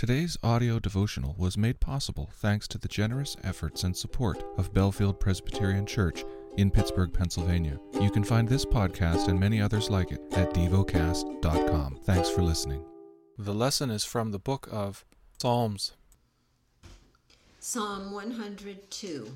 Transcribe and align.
Today's 0.00 0.38
audio 0.42 0.78
devotional 0.78 1.34
was 1.36 1.58
made 1.58 1.78
possible 1.78 2.30
thanks 2.32 2.66
to 2.68 2.78
the 2.78 2.88
generous 2.88 3.36
efforts 3.44 3.84
and 3.84 3.94
support 3.94 4.42
of 4.56 4.72
Bellefield 4.72 5.20
Presbyterian 5.20 5.84
Church 5.84 6.24
in 6.56 6.70
Pittsburgh, 6.70 7.12
Pennsylvania. 7.12 7.78
You 8.00 8.10
can 8.10 8.24
find 8.24 8.48
this 8.48 8.64
podcast 8.64 9.28
and 9.28 9.38
many 9.38 9.60
others 9.60 9.90
like 9.90 10.10
it 10.10 10.22
at 10.32 10.54
devocast.com. 10.54 11.98
Thanks 12.04 12.30
for 12.30 12.40
listening. 12.40 12.82
The 13.36 13.52
lesson 13.52 13.90
is 13.90 14.02
from 14.02 14.30
the 14.30 14.38
book 14.38 14.70
of 14.72 15.04
Psalms. 15.36 15.92
Psalm 17.58 18.10
102 18.10 19.30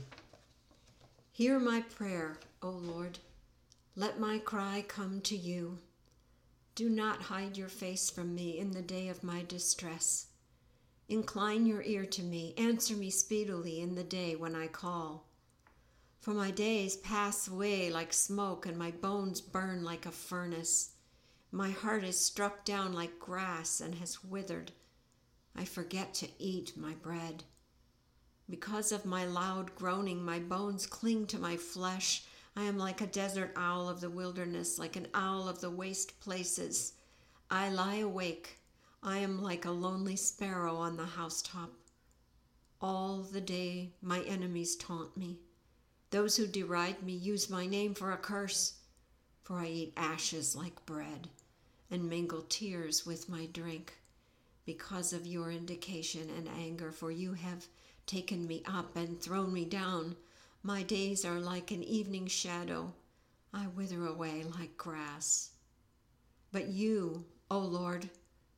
Hear 1.30 1.58
my 1.58 1.82
prayer, 1.94 2.38
O 2.62 2.70
Lord. 2.70 3.18
Let 3.96 4.18
my 4.18 4.38
cry 4.38 4.82
come 4.88 5.20
to 5.24 5.36
you. 5.36 5.76
Do 6.74 6.88
not 6.88 7.20
hide 7.20 7.58
your 7.58 7.68
face 7.68 8.08
from 8.08 8.34
me 8.34 8.58
in 8.58 8.70
the 8.70 8.80
day 8.80 9.08
of 9.08 9.22
my 9.22 9.44
distress. 9.46 10.28
Incline 11.08 11.66
your 11.66 11.82
ear 11.82 12.06
to 12.06 12.22
me, 12.22 12.54
answer 12.56 12.94
me 12.94 13.10
speedily 13.10 13.80
in 13.80 13.94
the 13.94 14.04
day 14.04 14.36
when 14.36 14.54
I 14.54 14.68
call. 14.68 15.28
For 16.20 16.32
my 16.32 16.50
days 16.50 16.96
pass 16.96 17.46
away 17.46 17.90
like 17.90 18.14
smoke, 18.14 18.64
and 18.64 18.78
my 18.78 18.90
bones 18.90 19.42
burn 19.42 19.84
like 19.84 20.06
a 20.06 20.10
furnace. 20.10 20.92
My 21.52 21.70
heart 21.70 22.04
is 22.04 22.18
struck 22.18 22.64
down 22.64 22.94
like 22.94 23.18
grass 23.18 23.82
and 23.82 23.96
has 23.96 24.24
withered. 24.24 24.72
I 25.54 25.66
forget 25.66 26.14
to 26.14 26.28
eat 26.38 26.72
my 26.74 26.94
bread. 26.94 27.44
Because 28.48 28.90
of 28.90 29.04
my 29.04 29.26
loud 29.26 29.74
groaning, 29.74 30.24
my 30.24 30.38
bones 30.38 30.86
cling 30.86 31.26
to 31.26 31.38
my 31.38 31.58
flesh. 31.58 32.24
I 32.56 32.62
am 32.62 32.78
like 32.78 33.02
a 33.02 33.06
desert 33.06 33.52
owl 33.56 33.90
of 33.90 34.00
the 34.00 34.10
wilderness, 34.10 34.78
like 34.78 34.96
an 34.96 35.08
owl 35.12 35.48
of 35.48 35.60
the 35.60 35.70
waste 35.70 36.18
places. 36.20 36.94
I 37.50 37.68
lie 37.68 37.96
awake 37.96 38.58
I 39.06 39.18
am 39.18 39.42
like 39.42 39.66
a 39.66 39.70
lonely 39.70 40.16
sparrow 40.16 40.76
on 40.76 40.96
the 40.96 41.04
housetop. 41.04 41.74
All 42.80 43.18
the 43.18 43.40
day 43.42 43.92
my 44.00 44.22
enemies 44.22 44.76
taunt 44.76 45.14
me. 45.14 45.40
Those 46.08 46.38
who 46.38 46.46
deride 46.46 47.02
me 47.02 47.12
use 47.12 47.50
my 47.50 47.66
name 47.66 47.92
for 47.92 48.12
a 48.12 48.16
curse, 48.16 48.78
for 49.42 49.58
I 49.58 49.66
eat 49.66 49.92
ashes 49.94 50.56
like 50.56 50.86
bread 50.86 51.28
and 51.90 52.08
mingle 52.08 52.46
tears 52.48 53.04
with 53.04 53.28
my 53.28 53.44
drink 53.44 53.92
because 54.64 55.12
of 55.12 55.26
your 55.26 55.50
indication 55.50 56.30
and 56.34 56.48
anger, 56.48 56.90
for 56.90 57.10
you 57.10 57.34
have 57.34 57.66
taken 58.06 58.46
me 58.46 58.62
up 58.64 58.96
and 58.96 59.20
thrown 59.20 59.52
me 59.52 59.66
down. 59.66 60.16
My 60.62 60.82
days 60.82 61.26
are 61.26 61.40
like 61.40 61.70
an 61.70 61.84
evening 61.84 62.26
shadow. 62.26 62.94
I 63.52 63.66
wither 63.66 64.06
away 64.06 64.44
like 64.58 64.78
grass. 64.78 65.50
But 66.52 66.68
you, 66.68 67.26
O 67.50 67.58
Lord, 67.58 68.08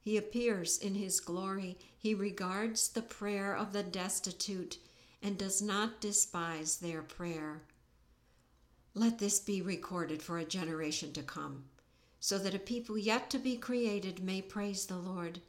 he 0.00 0.16
appears 0.16 0.78
in 0.78 0.94
his 0.94 1.20
glory. 1.20 1.76
He 1.96 2.14
regards 2.14 2.88
the 2.88 3.02
prayer 3.02 3.54
of 3.54 3.72
the 3.72 3.82
destitute 3.82 4.78
and 5.20 5.36
does 5.36 5.60
not 5.60 6.00
despise 6.00 6.76
their 6.76 7.02
prayer. 7.02 7.62
Let 8.94 9.18
this 9.18 9.40
be 9.40 9.60
recorded 9.60 10.22
for 10.22 10.38
a 10.38 10.44
generation 10.44 11.12
to 11.12 11.22
come, 11.22 11.64
so 12.20 12.38
that 12.38 12.54
a 12.54 12.58
people 12.58 12.96
yet 12.96 13.28
to 13.30 13.38
be 13.38 13.56
created 13.56 14.22
may 14.22 14.40
praise 14.40 14.86
the 14.86 14.96
Lord. 14.96 15.40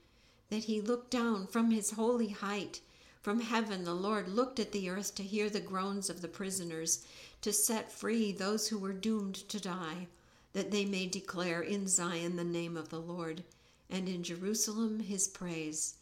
That 0.50 0.64
he 0.64 0.82
looked 0.82 1.12
down 1.12 1.48
from 1.48 1.72
his 1.72 1.92
holy 1.92 2.30
height. 2.30 2.82
From 3.22 3.42
heaven, 3.42 3.84
the 3.84 3.94
Lord 3.94 4.28
looked 4.28 4.60
at 4.60 4.72
the 4.72 4.90
earth 4.90 5.14
to 5.16 5.24
hear 5.24 5.50
the 5.50 5.60
groans 5.60 6.10
of 6.10 6.22
the 6.22 6.28
prisoners, 6.28 7.06
to 7.42 7.54
set 7.54 7.92
free 7.92 8.32
those 8.32 8.68
who 8.68 8.80
were 8.80 8.94
doomed 8.94 9.36
to 9.36 9.60
die, 9.60 10.08
that 10.54 10.72
they 10.72 10.86
may 10.86 11.06
declare 11.06 11.62
in 11.62 11.88
Zion 11.88 12.36
the 12.36 12.44
name 12.44 12.76
of 12.76 12.90
the 12.90 13.00
Lord 13.00 13.44
and 13.90 14.08
in 14.08 14.24
Jerusalem 14.24 15.00
his 15.00 15.28
praise, 15.28 15.96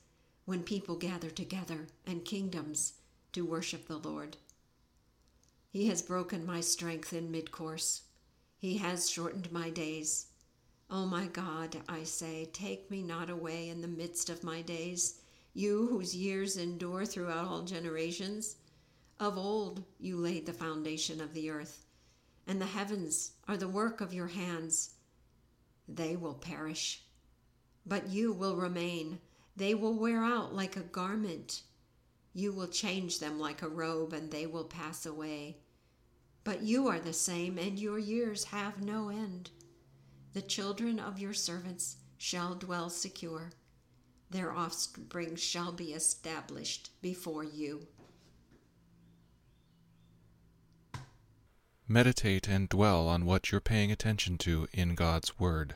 when 0.46 0.64
people 0.64 0.96
gather 0.96 1.30
together 1.30 1.88
and 2.06 2.26
kingdoms 2.26 2.94
to 3.34 3.46
worship 3.46 3.88
the 3.88 3.98
Lord. 3.98 4.38
He 5.70 5.88
has 5.88 6.02
broken 6.02 6.46
my 6.46 6.62
strength 6.62 7.14
in 7.14 7.32
mid 7.32 7.52
course. 7.52 8.04
He 8.58 8.78
has 8.78 9.10
shortened 9.10 9.52
my 9.52 9.70
days. 9.70 10.28
O 10.90 11.04
oh 11.04 11.06
my 11.06 11.28
God, 11.28 11.78
I 11.90 12.04
say, 12.04 12.50
take 12.54 12.90
me 12.90 13.04
not 13.04 13.30
away 13.30 13.68
in 13.70 13.82
the 13.82 13.88
midst 13.88 14.30
of 14.30 14.44
my 14.44 14.62
days, 14.62 15.20
you 15.54 15.88
whose 15.88 16.16
years 16.16 16.56
endure 16.56 17.06
throughout 17.06 17.48
all 17.48 17.64
generations. 17.64 18.56
Of 19.20 19.38
old 19.38 19.84
you 20.00 20.16
laid 20.18 20.46
the 20.46 20.54
foundation 20.54 21.20
of 21.20 21.34
the 21.34 21.50
earth, 21.50 21.86
and 22.46 22.62
the 22.62 22.68
heavens 22.68 23.32
are 23.48 23.58
the 23.58 23.68
work 23.68 24.00
of 24.00 24.14
your 24.14 24.28
hands. 24.28 24.92
They 25.88 26.16
will 26.16 26.36
perish 26.36 27.04
but 27.88 28.10
you 28.10 28.34
will 28.34 28.56
remain. 28.56 29.20
They 29.56 29.74
will 29.74 29.94
wear 29.94 30.24
out 30.24 30.54
like 30.54 30.76
a 30.76 30.82
garment. 30.82 31.64
You 32.34 32.52
will 32.52 32.68
change 32.68 33.20
them 33.20 33.40
like 33.40 33.62
a 33.62 33.70
robe, 33.70 34.14
and 34.14 34.30
they 34.30 34.46
will 34.46 34.66
pass 34.66 35.06
away. 35.06 35.58
But 36.44 36.62
you 36.62 36.88
are 36.88 37.00
the 37.00 37.14
same, 37.14 37.58
and 37.58 37.80
your 37.80 37.98
years 37.98 38.46
have 38.46 38.82
no 38.82 39.10
end. 39.10 39.50
The 40.34 40.42
children 40.42 41.00
of 41.00 41.20
your 41.20 41.34
servants 41.34 41.98
shall 42.18 42.56
dwell 42.56 42.90
secure. 42.90 43.52
Their 44.30 44.52
offspring 44.52 45.36
shall 45.36 45.72
be 45.72 45.94
established 45.94 46.92
before 47.02 47.44
you. 47.44 47.88
Meditate 51.88 52.50
and 52.50 52.68
dwell 52.68 53.08
on 53.08 53.26
what 53.26 53.52
you're 53.52 53.62
paying 53.62 53.92
attention 53.92 54.38
to 54.40 54.68
in 54.74 54.94
God's 54.94 55.40
Word. 55.40 55.76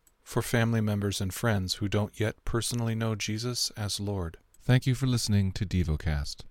for 0.31 0.41
family 0.41 0.79
members 0.79 1.19
and 1.19 1.33
friends 1.33 1.73
who 1.75 1.89
don't 1.89 2.17
yet 2.17 2.37
personally 2.45 2.95
know 2.95 3.15
Jesus 3.15 3.69
as 3.75 3.99
Lord. 3.99 4.37
Thank 4.63 4.87
you 4.87 4.95
for 4.95 5.05
listening 5.05 5.51
to 5.51 5.65
DevoCast. 5.65 6.37